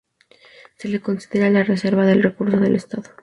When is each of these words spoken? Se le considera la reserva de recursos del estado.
Se 0.77 0.87
le 0.87 0.99
considera 0.99 1.51
la 1.51 1.63
reserva 1.63 2.07
de 2.07 2.15
recursos 2.15 2.59
del 2.59 2.75
estado. 2.75 3.11